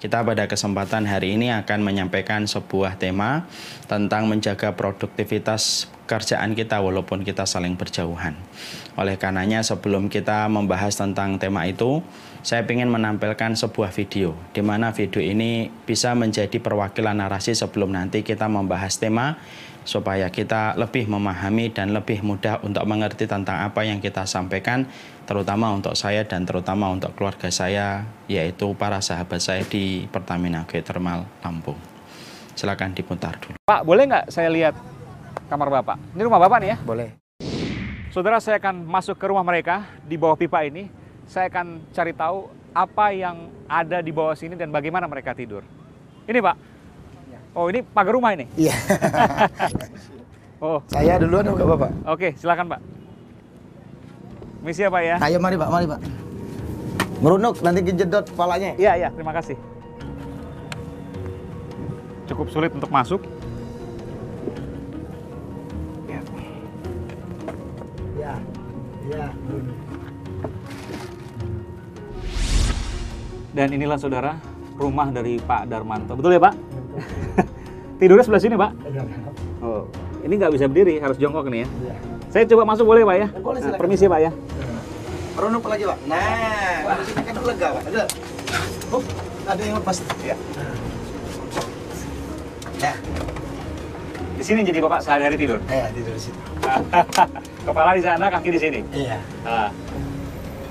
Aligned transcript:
Kita 0.00 0.24
pada 0.24 0.48
kesempatan 0.48 1.04
hari 1.04 1.36
ini 1.36 1.52
akan 1.52 1.84
menyampaikan 1.84 2.48
sebuah 2.48 2.96
tema 2.96 3.44
tentang 3.84 4.26
menjaga 4.32 4.72
produktivitas 4.72 5.92
pekerjaan 6.10 6.58
kita 6.58 6.82
walaupun 6.82 7.22
kita 7.22 7.46
saling 7.46 7.78
berjauhan. 7.78 8.34
Oleh 8.98 9.14
karenanya 9.14 9.62
sebelum 9.62 10.10
kita 10.10 10.50
membahas 10.50 10.98
tentang 10.98 11.38
tema 11.38 11.62
itu, 11.70 12.02
saya 12.42 12.66
ingin 12.66 12.90
menampilkan 12.90 13.54
sebuah 13.54 13.94
video 13.94 14.34
di 14.50 14.58
mana 14.64 14.90
video 14.90 15.22
ini 15.22 15.70
bisa 15.86 16.16
menjadi 16.18 16.58
perwakilan 16.58 17.14
narasi 17.14 17.54
sebelum 17.54 17.94
nanti 17.94 18.26
kita 18.26 18.50
membahas 18.50 18.98
tema 18.98 19.38
supaya 19.84 20.28
kita 20.28 20.76
lebih 20.76 21.08
memahami 21.08 21.72
dan 21.72 21.96
lebih 21.96 22.20
mudah 22.20 22.60
untuk 22.60 22.84
mengerti 22.84 23.24
tentang 23.24 23.64
apa 23.64 23.84
yang 23.84 23.98
kita 23.98 24.28
sampaikan 24.28 24.84
terutama 25.24 25.70
untuk 25.72 25.94
saya 25.94 26.26
dan 26.26 26.44
terutama 26.44 26.90
untuk 26.90 27.14
keluarga 27.16 27.48
saya 27.48 28.04
yaitu 28.26 28.74
para 28.76 28.98
sahabat 28.98 29.40
saya 29.40 29.62
di 29.64 30.04
Pertamina 30.10 30.66
Geothermal 30.66 31.24
Lampung. 31.40 31.78
Silakan 32.58 32.92
diputar 32.92 33.38
dulu. 33.40 33.56
Pak, 33.64 33.80
boleh 33.86 34.04
nggak 34.10 34.24
saya 34.28 34.52
lihat 34.52 34.74
kamar 35.48 35.70
Bapak? 35.70 35.96
Ini 36.12 36.22
rumah 36.26 36.40
Bapak 36.42 36.58
nih 36.60 36.68
ya? 36.74 36.78
Boleh. 36.82 37.08
Saudara, 38.10 38.42
saya 38.42 38.58
akan 38.58 38.90
masuk 38.90 39.14
ke 39.14 39.24
rumah 39.30 39.46
mereka 39.46 39.86
di 40.02 40.18
bawah 40.18 40.34
pipa 40.34 40.66
ini. 40.66 40.90
Saya 41.30 41.46
akan 41.46 41.94
cari 41.94 42.10
tahu 42.10 42.50
apa 42.74 43.14
yang 43.14 43.54
ada 43.70 44.02
di 44.02 44.10
bawah 44.10 44.34
sini 44.34 44.58
dan 44.58 44.74
bagaimana 44.74 45.06
mereka 45.06 45.30
tidur. 45.30 45.62
Ini 46.26 46.42
Pak, 46.42 46.69
Oh 47.50 47.66
ini 47.66 47.82
pagar 47.82 48.14
rumah 48.14 48.30
ini? 48.30 48.46
Iya. 48.54 48.74
oh. 50.64 50.78
Saya 50.86 51.18
duluan 51.18 51.50
buka 51.50 51.66
Bapak. 51.66 51.90
Oke, 52.06 52.28
silakan 52.38 52.70
Pak. 52.70 52.80
Misi 54.62 54.86
ya 54.86 54.90
Pak 54.92 55.02
ya? 55.02 55.16
Ayo 55.18 55.42
mari 55.42 55.58
Pak, 55.58 55.68
mari 55.72 55.86
Pak. 55.90 56.00
Merunuk 57.20 57.58
nanti 57.60 57.80
kejedot 57.82 58.30
kepalanya. 58.30 58.78
Iya, 58.78 58.92
iya, 58.96 59.08
terima 59.10 59.34
kasih. 59.34 59.58
Cukup 62.30 62.46
sulit 62.54 62.70
untuk 62.70 62.88
masuk. 62.94 63.18
Ya. 66.06 66.20
Ya. 68.14 68.34
Ya. 69.10 69.26
Dan 73.50 73.74
inilah 73.74 73.98
saudara 73.98 74.38
rumah 74.78 75.10
dari 75.10 75.42
Pak 75.42 75.66
Darmanto. 75.66 76.14
Betul 76.14 76.38
ya 76.38 76.42
Pak? 76.46 76.69
Tidurnya 78.00 78.24
sebelah 78.24 78.40
sini, 78.40 78.54
Pak? 78.56 78.70
Oh, 79.60 79.84
ini 80.24 80.40
nggak 80.40 80.56
bisa 80.56 80.64
berdiri, 80.72 80.96
harus 81.04 81.20
jongkok 81.20 81.52
nih 81.52 81.62
ya. 81.62 81.68
Iya. 81.68 81.94
Saya 82.32 82.44
coba 82.48 82.62
masuk 82.72 82.88
boleh, 82.88 83.04
Pak 83.04 83.16
ya? 83.20 83.28
Boleh, 83.44 83.60
nah, 83.60 83.76
permisi, 83.76 84.08
Pak 84.08 84.20
ya. 84.24 84.32
Merunuk 85.36 85.64
lagi 85.68 85.84
Pak. 85.84 85.98
Nah, 86.08 86.96
sini 87.04 87.22
kan 87.28 87.34
lega 87.44 87.68
Pak. 87.76 87.82
Ada. 87.92 88.02
Oh, 88.88 89.02
ada 89.44 89.60
yang 89.60 89.76
lepas. 89.76 89.96
Ya. 90.24 90.36
Ya. 92.80 92.92
Di 94.40 94.44
sini 94.48 94.64
jadi 94.64 94.80
Bapak 94.80 95.04
sehari-hari 95.04 95.36
tidur. 95.36 95.60
Eh, 95.68 95.84
tidur 95.92 96.16
di 96.16 96.22
situ. 96.24 96.40
Kepala 97.68 97.92
di 97.92 98.00
sana, 98.00 98.32
kaki 98.32 98.48
di 98.48 98.60
sini. 98.60 98.80
Iya. 98.96 99.20
Nah. 99.44 99.68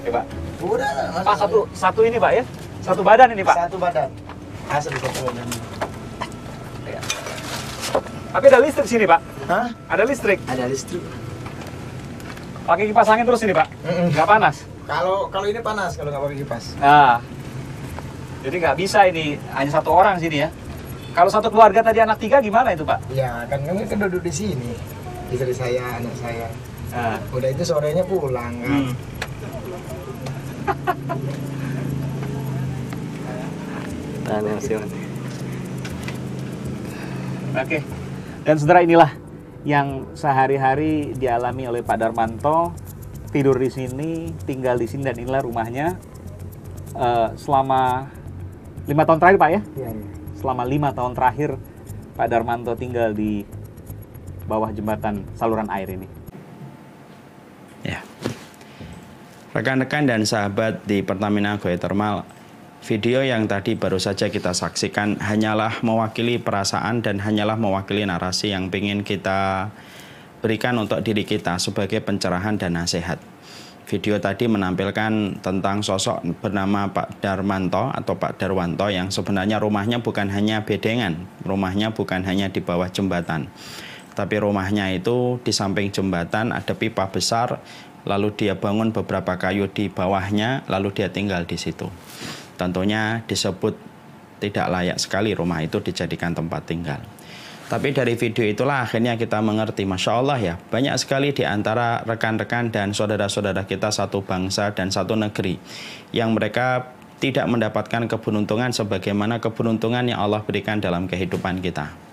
Oke, 0.02 0.10
Pak. 0.10 0.26
Udah, 0.66 0.90
Pak 1.22 1.36
satu 1.38 1.70
satu 1.78 2.02
ini, 2.02 2.18
Pak 2.18 2.32
ya? 2.34 2.44
Satu 2.82 3.06
badan 3.06 3.38
ini, 3.38 3.46
Pak. 3.46 3.70
Satu 3.70 3.78
badan. 3.78 4.10
Asal 4.74 4.98
satu 4.98 5.30
badan. 5.30 5.48
Ya. 8.30 8.34
Tapi 8.38 8.46
ada 8.46 8.60
listrik 8.62 8.86
sini, 8.86 9.06
Pak. 9.10 9.22
Hah? 9.50 9.68
Ada 9.90 10.04
listrik. 10.06 10.38
Ada 10.46 10.70
listrik. 10.70 11.02
Pakai 12.70 12.86
kipas 12.86 13.10
angin 13.10 13.26
terus 13.26 13.42
ini, 13.42 13.54
Pak. 13.58 13.68
Mm-mm. 13.82 14.14
Nggak 14.14 14.28
panas. 14.30 14.56
Kalau 14.86 15.30
kalau 15.30 15.46
ini 15.50 15.62
panas 15.62 15.98
kalau 15.98 16.10
nggak 16.14 16.24
pakai 16.26 16.38
kipas. 16.42 16.64
Nah, 16.82 17.18
jadi 18.42 18.56
nggak 18.58 18.78
bisa 18.78 19.06
ini 19.06 19.38
hanya 19.54 19.72
satu 19.74 19.90
orang 19.94 20.18
sini 20.18 20.46
ya. 20.46 20.50
Kalau 21.14 21.30
satu 21.30 21.50
keluarga 21.50 21.82
tadi 21.82 22.02
anak 22.02 22.22
tiga 22.22 22.38
gimana 22.42 22.74
itu 22.74 22.86
pak? 22.86 23.02
Ya 23.14 23.46
kan 23.50 23.66
kami 23.66 23.86
kan 23.90 23.98
duduk 23.98 24.22
di 24.22 24.34
sini. 24.34 24.74
Istri 25.30 25.54
saya, 25.54 26.02
anak 26.02 26.14
saya. 26.18 26.50
Nah, 26.90 27.18
Udah 27.34 27.50
itu 27.54 27.62
sorenya 27.66 28.02
pulang 28.06 28.54
kan. 28.62 28.70
hmm. 28.70 28.94
Oke. 37.58 37.99
Dan 38.50 38.58
saudara 38.58 38.82
inilah 38.82 39.14
yang 39.62 40.10
sehari-hari 40.18 41.14
dialami 41.14 41.70
oleh 41.70 41.86
Pak 41.86 42.02
Darmanto 42.02 42.74
tidur 43.30 43.62
di 43.62 43.70
sini, 43.70 44.34
tinggal 44.50 44.82
di 44.82 44.90
sini 44.90 45.06
dan 45.06 45.22
inilah 45.22 45.46
rumahnya 45.46 46.02
Eh, 47.00 47.30
selama 47.38 48.10
lima 48.90 49.04
tahun 49.06 49.20
terakhir 49.22 49.38
Pak 49.38 49.50
ya. 49.54 49.62
Iya, 49.78 49.90
iya. 49.94 50.08
Selama 50.36 50.64
lima 50.66 50.90
tahun 50.90 51.14
terakhir 51.14 51.56
Pak 52.18 52.28
Darmanto 52.28 52.74
tinggal 52.74 53.14
di 53.14 53.46
bawah 54.50 54.74
jembatan 54.74 55.22
saluran 55.38 55.70
air 55.70 55.94
ini. 55.94 56.08
Ya. 57.86 58.02
Rekan-rekan 59.54 60.10
dan 60.10 60.26
sahabat 60.26 60.84
di 60.84 61.06
Pertamina 61.06 61.56
Geothermal, 61.62 62.26
video 62.84 63.20
yang 63.20 63.46
tadi 63.46 63.76
baru 63.76 64.00
saja 64.00 64.32
kita 64.32 64.56
saksikan 64.56 65.20
hanyalah 65.20 65.84
mewakili 65.84 66.40
perasaan 66.40 67.04
dan 67.04 67.20
hanyalah 67.20 67.60
mewakili 67.60 68.08
narasi 68.08 68.56
yang 68.56 68.72
ingin 68.72 69.04
kita 69.04 69.72
berikan 70.40 70.80
untuk 70.80 71.04
diri 71.04 71.28
kita 71.28 71.60
sebagai 71.60 72.00
pencerahan 72.00 72.56
dan 72.56 72.80
nasihat. 72.80 73.20
Video 73.90 74.22
tadi 74.22 74.46
menampilkan 74.46 75.42
tentang 75.42 75.82
sosok 75.82 76.22
bernama 76.46 76.94
Pak 76.94 77.26
Darmanto 77.26 77.90
atau 77.90 78.16
Pak 78.22 78.38
Darwanto 78.38 78.86
yang 78.86 79.10
sebenarnya 79.10 79.58
rumahnya 79.58 80.00
bukan 80.00 80.30
hanya 80.30 80.62
bedengan, 80.62 81.26
rumahnya 81.42 81.90
bukan 81.90 82.22
hanya 82.22 82.54
di 82.54 82.62
bawah 82.62 82.86
jembatan. 82.86 83.50
Tapi 84.14 84.36
rumahnya 84.38 84.94
itu 84.94 85.42
di 85.42 85.50
samping 85.50 85.90
jembatan 85.90 86.54
ada 86.54 86.78
pipa 86.78 87.10
besar, 87.10 87.58
lalu 88.06 88.30
dia 88.38 88.54
bangun 88.54 88.94
beberapa 88.94 89.42
kayu 89.42 89.66
di 89.74 89.90
bawahnya, 89.90 90.70
lalu 90.70 90.94
dia 90.94 91.10
tinggal 91.10 91.50
di 91.50 91.58
situ. 91.58 91.90
Tentunya 92.60 93.24
disebut 93.24 93.72
tidak 94.44 94.68
layak 94.68 95.00
sekali 95.00 95.32
rumah 95.32 95.64
itu 95.64 95.80
dijadikan 95.80 96.36
tempat 96.36 96.68
tinggal. 96.68 97.00
Tapi 97.70 97.94
dari 97.94 98.18
video 98.18 98.50
itulah 98.50 98.82
akhirnya 98.82 99.14
kita 99.14 99.46
mengerti, 99.46 99.86
Masya 99.86 100.12
Allah 100.18 100.40
ya, 100.42 100.56
banyak 100.58 100.98
sekali 100.98 101.30
di 101.32 101.46
antara 101.46 102.02
rekan-rekan 102.02 102.74
dan 102.74 102.98
saudara-saudara 102.98 103.70
kita 103.70 103.94
satu 103.94 104.26
bangsa 104.26 104.74
dan 104.74 104.90
satu 104.90 105.14
negeri 105.14 105.54
yang 106.10 106.34
mereka 106.34 106.98
tidak 107.22 107.46
mendapatkan 107.46 108.10
keberuntungan 108.10 108.74
sebagaimana 108.74 109.38
keberuntungan 109.38 110.02
yang 110.02 110.18
Allah 110.18 110.42
berikan 110.42 110.82
dalam 110.82 111.06
kehidupan 111.06 111.62
kita. 111.62 112.09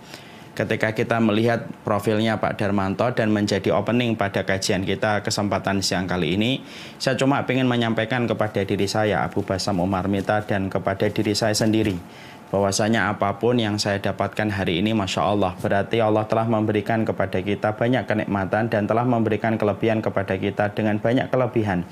Ketika 0.56 0.97
kita 0.97 1.21
melihat 1.21 1.69
profilnya 1.84 2.41
Pak 2.41 2.56
Darmanto 2.56 3.05
dan 3.12 3.28
menjadi 3.28 3.77
opening 3.77 4.17
pada 4.17 4.41
kajian 4.41 4.89
kita 4.89 5.21
kesempatan 5.21 5.84
siang 5.84 6.09
kali 6.09 6.33
ini, 6.33 6.65
saya 6.97 7.12
cuma 7.12 7.44
ingin 7.44 7.69
menyampaikan 7.69 8.25
kepada 8.25 8.65
diri 8.65 8.89
saya, 8.89 9.21
Abu 9.21 9.44
Basam 9.44 9.84
Umar 9.84 10.09
Mita, 10.09 10.41
dan 10.49 10.72
kepada 10.72 11.12
diri 11.12 11.37
saya 11.37 11.53
sendiri, 11.53 12.00
bahwasanya 12.48 13.10
apa 13.10 13.36
pun 13.42 13.58
yang 13.58 13.74
saya 13.76 13.98
dapatkan 13.98 14.54
hari 14.54 14.78
ini 14.78 14.94
Masya 14.94 15.22
Allah 15.22 15.52
berarti 15.58 15.98
Allah 15.98 16.22
telah 16.30 16.46
memberikan 16.46 17.02
kepada 17.02 17.42
kita 17.42 17.74
banyak 17.74 18.06
kenikmatan 18.06 18.70
dan 18.70 18.86
telah 18.86 19.02
memberikan 19.02 19.58
kelebihan 19.58 19.98
kepada 19.98 20.38
kita 20.38 20.70
dengan 20.70 21.02
banyak 21.02 21.26
kelebihan. 21.26 21.82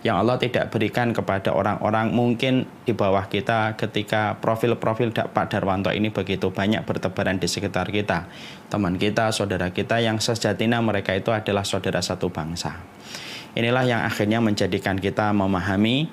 Yang 0.00 0.16
Allah 0.16 0.36
tidak 0.40 0.64
berikan 0.72 1.12
kepada 1.12 1.52
orang-orang 1.52 2.10
mungkin 2.10 2.64
di 2.88 2.96
bawah 2.96 3.28
kita 3.28 3.76
ketika 3.76 4.40
profil-profil 4.40 5.12
Pak 5.12 5.46
Darwanto 5.52 5.92
ini 5.92 6.08
begitu 6.08 6.48
banyak 6.50 6.82
bertebaran 6.88 7.36
di 7.36 7.46
sekitar 7.46 7.92
kita. 7.92 8.26
Teman 8.72 8.96
kita, 8.96 9.28
saudara 9.30 9.68
kita 9.70 10.00
yang 10.00 10.16
sejatinya 10.16 10.80
mereka 10.80 11.12
itu 11.12 11.30
adalah 11.30 11.62
saudara 11.68 12.00
satu 12.00 12.32
bangsa. 12.32 12.80
Inilah 13.50 13.82
yang 13.82 14.00
akhirnya 14.06 14.38
menjadikan 14.38 14.94
kita 14.94 15.34
memahami 15.34 16.06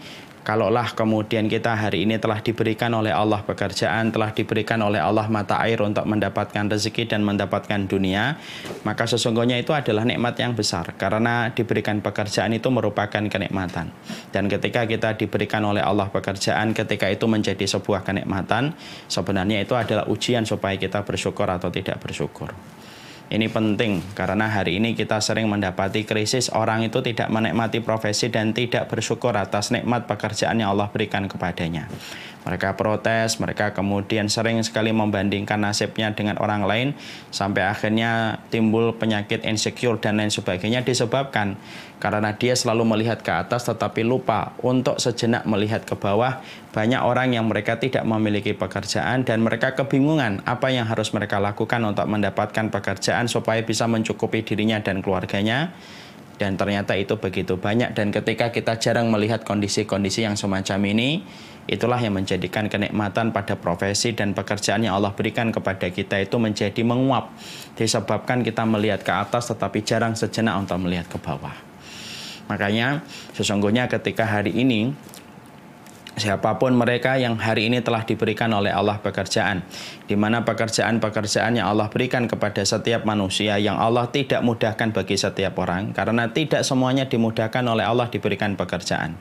Kalaulah 0.47 0.95
kemudian 0.95 1.51
kita 1.51 1.75
hari 1.75 2.07
ini 2.07 2.23
telah 2.23 2.39
diberikan 2.39 2.87
oleh 2.95 3.11
Allah 3.11 3.43
pekerjaan, 3.43 4.15
telah 4.15 4.31
diberikan 4.31 4.79
oleh 4.79 4.95
Allah 4.95 5.27
mata 5.27 5.59
air 5.59 5.83
untuk 5.83 6.07
mendapatkan 6.07 6.71
rezeki 6.71 7.03
dan 7.03 7.27
mendapatkan 7.27 7.83
dunia, 7.83 8.39
maka 8.87 9.03
sesungguhnya 9.03 9.59
itu 9.59 9.75
adalah 9.75 10.07
nikmat 10.07 10.39
yang 10.39 10.55
besar 10.55 10.95
karena 10.95 11.51
diberikan 11.51 11.99
pekerjaan 11.99 12.55
itu 12.55 12.71
merupakan 12.71 13.27
kenikmatan. 13.27 13.91
Dan 14.31 14.47
ketika 14.47 14.87
kita 14.87 15.19
diberikan 15.19 15.67
oleh 15.67 15.83
Allah 15.83 16.07
pekerjaan, 16.07 16.71
ketika 16.71 17.11
itu 17.11 17.27
menjadi 17.27 17.67
sebuah 17.67 18.07
kenikmatan, 18.07 18.71
sebenarnya 19.11 19.67
itu 19.67 19.75
adalah 19.75 20.07
ujian 20.07 20.47
supaya 20.47 20.79
kita 20.79 21.03
bersyukur 21.03 21.43
atau 21.51 21.67
tidak 21.67 21.99
bersyukur. 21.99 22.55
Ini 23.27 23.51
penting 23.51 24.15
karena 24.15 24.47
hari 24.47 24.79
ini 24.79 24.95
kita 24.95 25.19
sering 25.19 25.51
mendapati 25.51 26.07
krisis 26.07 26.47
orang 26.47 26.87
itu 26.87 27.03
tidak 27.03 27.27
menikmati 27.27 27.83
profesi 27.83 28.31
dan 28.31 28.55
tidak 28.55 28.87
bersyukur 28.87 29.35
atas 29.35 29.75
nikmat 29.75 30.07
pekerjaan 30.07 30.63
yang 30.63 30.71
Allah 30.71 30.87
berikan 30.87 31.27
kepadanya. 31.27 31.91
Mereka 32.47 32.79
protes, 32.79 33.43
mereka 33.43 33.75
kemudian 33.75 34.31
sering 34.31 34.63
sekali 34.63 34.95
membandingkan 34.95 35.59
nasibnya 35.59 36.15
dengan 36.15 36.39
orang 36.39 36.63
lain 36.63 36.87
sampai 37.27 37.67
akhirnya 37.67 38.39
timbul 38.47 38.95
penyakit 38.95 39.43
insecure 39.43 39.99
dan 39.99 40.15
lain 40.15 40.31
sebagainya 40.31 40.87
disebabkan 40.87 41.59
karena 41.99 42.31
dia 42.39 42.55
selalu 42.55 42.87
melihat 42.87 43.19
ke 43.19 43.35
atas 43.35 43.67
tetapi 43.67 44.07
lupa 44.07 44.55
untuk 44.63 44.95
sejenak 45.03 45.43
melihat 45.43 45.83
ke 45.83 45.99
bawah. 45.99 46.39
Banyak 46.71 47.03
orang 47.03 47.35
yang 47.35 47.51
mereka 47.51 47.75
tidak 47.83 48.07
memiliki 48.07 48.55
pekerjaan 48.55 49.27
dan 49.27 49.43
mereka 49.43 49.75
kebingungan 49.75 50.45
apa 50.47 50.71
yang 50.71 50.87
harus 50.87 51.11
mereka 51.11 51.43
lakukan 51.43 51.83
untuk 51.83 52.07
mendapatkan 52.07 52.71
pekerjaan 52.71 53.27
supaya 53.27 53.59
bisa 53.65 53.89
mencukupi 53.91 54.45
dirinya 54.47 54.79
dan 54.79 55.03
keluarganya 55.03 55.75
dan 56.37 56.53
ternyata 56.55 56.93
itu 56.93 57.17
begitu 57.17 57.57
banyak. 57.57 57.97
Dan 57.97 58.13
ketika 58.13 58.53
kita 58.53 58.77
jarang 58.77 59.09
melihat 59.09 59.41
kondisi-kondisi 59.41 60.23
yang 60.23 60.37
semacam 60.37 60.79
ini 60.93 61.25
itulah 61.67 61.99
yang 61.99 62.15
menjadikan 62.15 62.71
kenikmatan 62.71 63.35
pada 63.35 63.59
profesi 63.59 64.15
dan 64.15 64.31
pekerjaan 64.31 64.87
yang 64.87 64.95
Allah 64.95 65.11
berikan 65.11 65.51
kepada 65.51 65.89
kita 65.91 66.21
itu 66.21 66.37
menjadi 66.39 66.81
menguap. 66.85 67.33
Disebabkan 67.75 68.45
kita 68.45 68.63
melihat 68.63 69.03
ke 69.03 69.11
atas 69.11 69.51
tetapi 69.51 69.83
jarang 69.83 70.15
sejenak 70.15 70.55
untuk 70.55 70.79
melihat 70.79 71.09
ke 71.11 71.17
bawah. 71.19 71.53
Makanya 72.47 73.03
sesungguhnya 73.35 73.91
ketika 73.91 74.23
hari 74.23 74.55
ini 74.55 74.95
siapa 76.17 76.57
pun 76.57 76.73
mereka 76.73 77.15
yang 77.21 77.37
hari 77.37 77.69
ini 77.69 77.85
telah 77.85 78.01
diberikan 78.01 78.49
oleh 78.49 78.73
Allah 78.73 78.97
pekerjaan 78.97 79.61
di 80.09 80.17
mana 80.17 80.41
pekerjaan-pekerjaan 80.41 81.61
yang 81.61 81.69
Allah 81.69 81.87
berikan 81.93 82.25
kepada 82.25 82.65
setiap 82.65 83.05
manusia 83.05 83.61
yang 83.61 83.77
Allah 83.77 84.09
tidak 84.09 84.41
mudahkan 84.41 84.89
bagi 84.91 85.13
setiap 85.13 85.53
orang 85.61 85.93
karena 85.93 86.25
tidak 86.33 86.65
semuanya 86.65 87.05
dimudahkan 87.05 87.61
oleh 87.61 87.85
Allah 87.85 88.09
diberikan 88.09 88.57
pekerjaan. 88.57 89.13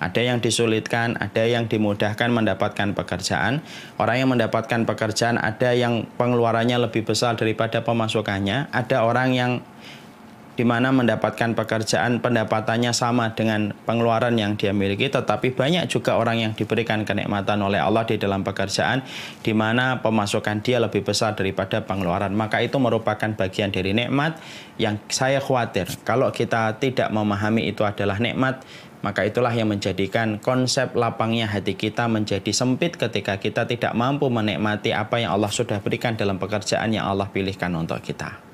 Ada 0.00 0.24
yang 0.24 0.40
disulitkan 0.40 1.20
ada 1.20 1.44
yang 1.44 1.68
dimudahkan 1.68 2.32
mendapatkan 2.32 2.96
pekerjaan. 2.96 3.60
Orang 4.00 4.16
yang 4.16 4.30
mendapatkan 4.32 4.88
pekerjaan 4.88 5.36
ada 5.36 5.76
yang 5.76 6.08
pengeluarannya 6.16 6.88
lebih 6.88 7.04
besar 7.04 7.36
daripada 7.36 7.84
pemasukannya. 7.84 8.72
Ada 8.72 9.04
orang 9.04 9.36
yang 9.36 9.52
di 10.58 10.66
mana 10.66 10.90
mendapatkan 10.90 11.54
pekerjaan 11.54 12.18
pendapatannya 12.18 12.90
sama 12.90 13.30
dengan 13.30 13.70
pengeluaran 13.86 14.34
yang 14.34 14.58
dia 14.58 14.74
miliki 14.74 15.06
tetapi 15.06 15.54
banyak 15.54 15.86
juga 15.86 16.18
orang 16.18 16.42
yang 16.42 16.52
diberikan 16.58 17.06
kenikmatan 17.06 17.62
oleh 17.62 17.78
Allah 17.78 18.02
di 18.02 18.18
dalam 18.18 18.42
pekerjaan 18.42 19.06
di 19.38 19.54
mana 19.54 20.02
pemasukan 20.02 20.58
dia 20.58 20.82
lebih 20.82 21.06
besar 21.06 21.38
daripada 21.38 21.86
pengeluaran 21.86 22.34
maka 22.34 22.58
itu 22.58 22.74
merupakan 22.82 23.30
bagian 23.38 23.70
dari 23.70 23.94
nikmat 23.94 24.34
yang 24.82 24.98
saya 25.06 25.38
khawatir 25.38 25.86
kalau 26.02 26.26
kita 26.34 26.74
tidak 26.82 27.06
memahami 27.14 27.70
itu 27.70 27.86
adalah 27.86 28.18
nikmat 28.18 28.66
maka 28.98 29.22
itulah 29.22 29.54
yang 29.54 29.70
menjadikan 29.70 30.42
konsep 30.42 30.90
lapangnya 30.98 31.46
hati 31.46 31.78
kita 31.78 32.10
menjadi 32.10 32.50
sempit 32.50 32.98
ketika 32.98 33.38
kita 33.38 33.62
tidak 33.62 33.94
mampu 33.94 34.26
menikmati 34.26 34.90
apa 34.90 35.22
yang 35.22 35.38
Allah 35.38 35.54
sudah 35.54 35.78
berikan 35.78 36.18
dalam 36.18 36.34
pekerjaan 36.34 36.90
yang 36.90 37.06
Allah 37.06 37.30
pilihkan 37.30 37.70
untuk 37.78 38.02
kita. 38.02 38.47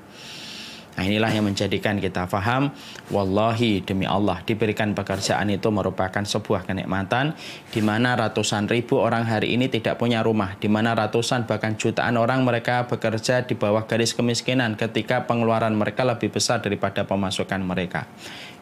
Nah 0.95 1.03
inilah 1.03 1.27
yang 1.27 1.43
menjadikan 1.43 1.99
kita 1.99 2.23
faham 2.31 2.71
Wallahi 3.11 3.83
demi 3.83 4.07
Allah 4.07 4.39
diberikan 4.47 4.95
pekerjaan 4.95 5.51
itu 5.51 5.67
merupakan 5.67 6.23
sebuah 6.23 6.63
kenikmatan 6.63 7.35
di 7.75 7.83
mana 7.83 8.15
ratusan 8.15 8.71
ribu 8.71 9.03
orang 9.03 9.27
hari 9.27 9.59
ini 9.59 9.67
tidak 9.67 9.99
punya 9.99 10.23
rumah 10.23 10.55
di 10.55 10.71
mana 10.71 10.95
ratusan 10.95 11.43
bahkan 11.51 11.75
jutaan 11.75 12.15
orang 12.15 12.47
mereka 12.47 12.87
bekerja 12.87 13.43
di 13.43 13.59
bawah 13.59 13.83
garis 13.83 14.15
kemiskinan 14.15 14.79
ketika 14.79 15.27
pengeluaran 15.27 15.75
mereka 15.75 16.07
lebih 16.07 16.31
besar 16.31 16.63
daripada 16.63 17.03
pemasukan 17.03 17.59
mereka. 17.59 18.07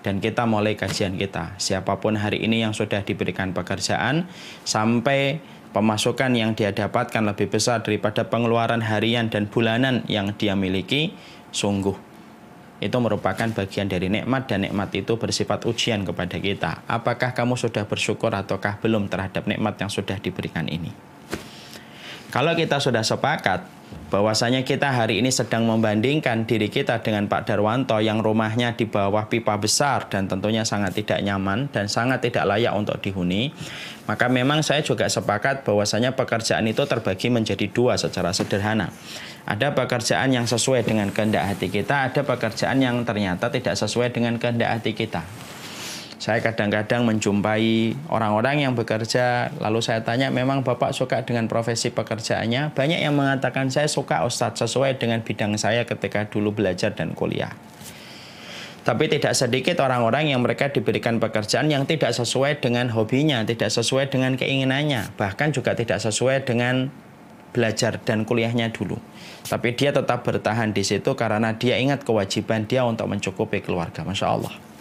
Dan 0.03 0.19
kita 0.19 0.43
mulai 0.43 0.75
kajian 0.75 1.15
kita. 1.15 1.55
Siapa 1.55 2.03
pun 2.03 2.19
hari 2.19 2.43
ini 2.43 2.59
yang 2.59 2.75
sudah 2.75 3.07
diberikan 3.07 3.55
pekerjaan 3.55 4.27
sampai 4.67 5.39
pemasukan 5.71 6.35
yang 6.35 6.51
dia 6.59 6.75
dapatkan 6.75 7.23
lebih 7.23 7.47
besar 7.47 7.87
daripada 7.87 8.27
pengeluaran 8.27 8.83
harian 8.83 9.31
dan 9.31 9.47
bulanan 9.47 10.03
yang 10.11 10.35
dia 10.35 10.59
miliki 10.59 11.15
sungguh 11.55 12.12
itu 12.83 12.97
merupakan 12.99 13.47
bagian 13.47 13.87
dari 13.87 14.11
nikmat 14.11 14.51
dan 14.51 14.67
nikmat 14.67 14.91
itu 14.91 15.15
bersifat 15.15 15.63
ujian 15.63 16.03
kepada 16.03 16.35
kita. 16.35 16.83
Apakah 16.83 17.31
kamu 17.31 17.55
sudah 17.55 17.87
bersyukur 17.87 18.35
ataukah 18.35 18.83
belum 18.83 19.07
terhadap 19.07 19.47
nikmat 19.47 19.79
yang 19.79 19.87
sudah 19.87 20.19
diberikan 20.19 20.67
ini? 20.67 20.91
Kalau 22.27 22.51
kita 22.51 22.83
sudah 22.83 23.05
sepakat 23.05 23.82
bahwasanya 24.11 24.61
kita 24.67 24.91
hari 24.91 25.23
ini 25.23 25.31
sedang 25.33 25.65
membandingkan 25.65 26.45
diri 26.45 26.69
kita 26.69 27.01
dengan 27.01 27.25
Pak 27.31 27.49
Darwanto 27.49 27.97
yang 28.03 28.19
rumahnya 28.19 28.77
di 28.77 28.85
bawah 28.85 29.31
pipa 29.31 29.57
besar 29.57 30.11
dan 30.11 30.27
tentunya 30.27 30.67
sangat 30.67 30.97
tidak 30.97 31.23
nyaman 31.23 31.71
dan 31.71 31.89
sangat 31.89 32.25
tidak 32.25 32.45
layak 32.45 32.73
untuk 32.75 32.99
dihuni, 32.99 33.53
maka 34.05 34.27
memang 34.27 34.61
saya 34.61 34.83
juga 34.83 35.07
sepakat 35.07 35.63
bahwasanya 35.63 36.13
pekerjaan 36.13 36.67
itu 36.67 36.83
terbagi 36.83 37.31
menjadi 37.31 37.65
dua 37.71 37.95
secara 37.95 38.35
sederhana. 38.35 38.91
Ada 39.43 39.75
pekerjaan 39.75 40.31
yang 40.31 40.47
sesuai 40.47 40.87
dengan 40.87 41.11
kehendak 41.11 41.43
hati 41.55 41.67
kita, 41.67 42.11
ada 42.11 42.21
pekerjaan 42.23 42.79
yang 42.79 43.01
ternyata 43.03 43.51
tidak 43.51 43.75
sesuai 43.75 44.11
dengan 44.11 44.39
kehendak 44.39 44.79
hati 44.79 44.95
kita. 44.95 45.23
Saya 46.23 46.39
kadang-kadang 46.39 47.03
menjumpai 47.03 47.99
orang-orang 48.07 48.63
yang 48.63 48.79
bekerja, 48.79 49.51
lalu 49.59 49.83
saya 49.83 50.07
tanya, 50.07 50.31
memang 50.31 50.63
Bapak 50.63 50.95
suka 50.95 51.19
dengan 51.27 51.51
profesi 51.51 51.91
pekerjaannya? 51.91 52.71
Banyak 52.71 53.03
yang 53.03 53.11
mengatakan, 53.19 53.67
saya 53.67 53.91
suka 53.91 54.23
Ustadz 54.23 54.63
sesuai 54.63 55.03
dengan 55.03 55.19
bidang 55.19 55.59
saya 55.59 55.83
ketika 55.83 56.23
dulu 56.31 56.55
belajar 56.55 56.95
dan 56.95 57.11
kuliah. 57.11 57.51
Tapi 58.87 59.11
tidak 59.11 59.35
sedikit 59.35 59.83
orang-orang 59.83 60.31
yang 60.31 60.39
mereka 60.39 60.71
diberikan 60.71 61.19
pekerjaan 61.19 61.67
yang 61.67 61.83
tidak 61.83 62.15
sesuai 62.15 62.63
dengan 62.63 62.87
hobinya, 62.95 63.43
tidak 63.43 63.75
sesuai 63.75 64.07
dengan 64.07 64.39
keinginannya, 64.39 65.19
bahkan 65.19 65.51
juga 65.51 65.75
tidak 65.75 65.99
sesuai 65.99 66.47
dengan 66.47 66.87
belajar 67.51 67.99
dan 67.99 68.23
kuliahnya 68.23 68.71
dulu. 68.71 68.95
Tapi 69.43 69.75
dia 69.75 69.91
tetap 69.91 70.23
bertahan 70.23 70.71
di 70.71 70.87
situ 70.87 71.19
karena 71.19 71.51
dia 71.59 71.75
ingat 71.75 72.07
kewajiban 72.07 72.63
dia 72.63 72.87
untuk 72.87 73.11
mencukupi 73.11 73.59
keluarga. 73.59 74.07
Masya 74.07 74.27
Allah. 74.31 74.72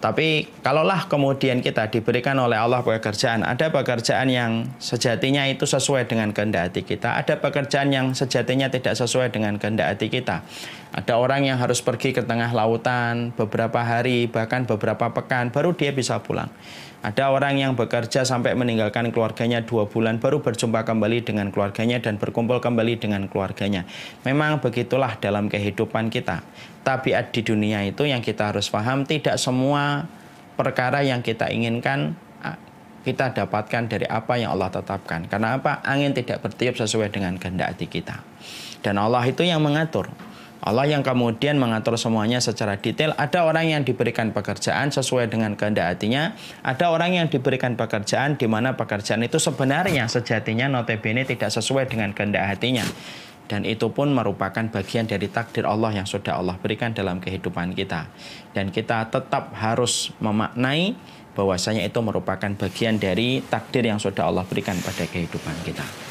Tapi 0.00 0.48
kalaulah 0.64 1.04
kemudian 1.12 1.60
kita 1.60 1.92
diberikan 1.92 2.32
oleh 2.40 2.56
Allah 2.56 2.80
pekerjaan, 2.80 3.44
ada 3.44 3.68
pekerjaan 3.68 4.32
yang 4.32 4.64
sejatinya 4.80 5.44
itu 5.44 5.68
sesuai 5.68 6.08
dengan 6.08 6.32
kehendak 6.32 6.72
hati 6.72 6.88
kita, 6.88 7.20
ada 7.20 7.36
pekerjaan 7.36 7.92
yang 7.92 8.16
sejatinya 8.16 8.72
tidak 8.72 8.96
sesuai 8.96 9.28
dengan 9.28 9.60
kehendak 9.60 9.92
hati 9.92 10.08
kita. 10.08 10.40
Ada 10.96 11.20
orang 11.20 11.44
yang 11.44 11.60
harus 11.60 11.84
pergi 11.84 12.16
ke 12.16 12.24
tengah 12.24 12.48
lautan 12.56 13.36
beberapa 13.36 13.84
hari, 13.84 14.24
bahkan 14.24 14.64
beberapa 14.64 15.12
pekan, 15.12 15.52
baru 15.52 15.76
dia 15.76 15.92
bisa 15.92 16.16
pulang. 16.24 16.48
Ada 17.00 17.32
orang 17.32 17.56
yang 17.56 17.72
bekerja 17.80 18.28
sampai 18.28 18.52
meninggalkan 18.52 19.08
keluarganya 19.08 19.64
dua 19.64 19.88
bulan 19.88 20.20
baru 20.20 20.44
berjumpa 20.44 20.84
kembali 20.84 21.24
dengan 21.24 21.48
keluarganya 21.48 21.96
dan 21.96 22.20
berkumpul 22.20 22.60
kembali 22.60 23.00
dengan 23.00 23.24
keluarganya. 23.24 23.88
Memang 24.28 24.60
begitulah 24.60 25.16
dalam 25.16 25.48
kehidupan 25.48 26.12
kita. 26.12 26.44
Tabiat 26.84 27.32
di 27.32 27.40
dunia 27.40 27.88
itu 27.88 28.04
yang 28.04 28.20
kita 28.20 28.52
harus 28.52 28.68
paham 28.68 29.08
tidak 29.08 29.40
semua 29.40 30.04
perkara 30.60 31.00
yang 31.00 31.24
kita 31.24 31.48
inginkan 31.48 32.20
kita 33.00 33.32
dapatkan 33.32 33.88
dari 33.88 34.04
apa 34.04 34.36
yang 34.36 34.52
Allah 34.52 34.68
tetapkan. 34.68 35.24
Karena 35.24 35.56
apa? 35.56 35.80
Angin 35.80 36.12
tidak 36.12 36.44
bertiup 36.44 36.76
sesuai 36.76 37.08
dengan 37.08 37.40
kehendak 37.40 37.72
hati 37.72 37.88
kita. 37.88 38.20
Dan 38.84 39.00
Allah 39.00 39.24
itu 39.24 39.40
yang 39.40 39.64
mengatur. 39.64 40.12
Allah 40.60 40.84
yang 40.84 41.00
kemudian 41.00 41.56
mengatur 41.56 41.96
semuanya 41.96 42.36
secara 42.36 42.76
detail. 42.76 43.16
Ada 43.16 43.48
orang 43.48 43.72
yang 43.72 43.82
diberikan 43.82 44.36
pekerjaan 44.36 44.92
sesuai 44.92 45.32
dengan 45.32 45.56
kehendak 45.56 45.96
hatinya. 45.96 46.36
Ada 46.60 46.92
orang 46.92 47.16
yang 47.16 47.26
diberikan 47.32 47.80
pekerjaan 47.80 48.36
di 48.36 48.44
mana 48.44 48.76
pekerjaan 48.76 49.24
itu 49.24 49.40
sebenarnya 49.40 50.04
sejatinya 50.04 50.68
notabene 50.68 51.24
tidak 51.24 51.48
sesuai 51.48 51.88
dengan 51.88 52.12
kehendak 52.12 52.44
hatinya. 52.44 52.84
Dan 53.50 53.66
itu 53.66 53.90
pun 53.90 54.14
merupakan 54.14 54.62
bagian 54.70 55.10
dari 55.10 55.26
takdir 55.26 55.66
Allah 55.66 55.90
yang 55.90 56.06
sudah 56.06 56.38
Allah 56.38 56.54
berikan 56.60 56.94
dalam 56.94 57.18
kehidupan 57.18 57.74
kita. 57.74 58.06
Dan 58.54 58.70
kita 58.70 59.10
tetap 59.10 59.56
harus 59.58 60.14
memaknai 60.22 60.94
bahwasanya 61.34 61.82
itu 61.82 61.98
merupakan 61.98 62.52
bagian 62.54 63.00
dari 63.00 63.42
takdir 63.42 63.88
yang 63.88 63.98
sudah 63.98 64.30
Allah 64.30 64.46
berikan 64.46 64.78
pada 64.78 65.02
kehidupan 65.02 65.56
kita. 65.66 66.09